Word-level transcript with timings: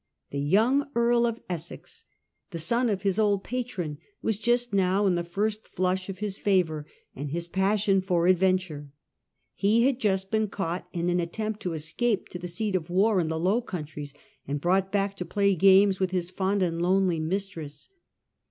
The 0.31 0.39
young 0.41 0.87
Earl 0.95 1.27
of 1.27 1.39
Essex, 1.47 2.05
the 2.49 2.57
son 2.57 2.89
of 2.89 3.03
his 3.03 3.19
old 3.19 3.43
patron, 3.43 3.99
was 4.23 4.39
just 4.39 4.73
now 4.73 5.05
in 5.05 5.13
the 5.13 5.23
first 5.23 5.67
flush 5.67 6.09
of 6.09 6.17
his 6.17 6.39
favour 6.39 6.87
and 7.15 7.29
his 7.29 7.47
passion 7.47 8.01
for 8.01 8.25
adventure. 8.25 8.89
He 9.53 9.83
had 9.83 9.99
just 9.99 10.31
been 10.31 10.47
caught 10.47 10.87
in 10.91 11.07
an 11.09 11.19
attempt 11.19 11.59
to 11.59 11.73
escape 11.73 12.29
to 12.29 12.39
the 12.39 12.47
seat 12.47 12.73
of 12.75 12.89
war 12.89 13.19
in 13.19 13.27
the 13.27 13.39
Low 13.39 13.61
Countries, 13.61 14.15
and 14.47 14.59
brought 14.59 14.91
back 14.91 15.15
to 15.17 15.23
play 15.23 15.53
games 15.53 15.99
with 15.99 16.09
his 16.09 16.31
fond 16.31 16.63
and 16.63 16.81
lonely 16.81 17.19
mistress. 17.19 17.87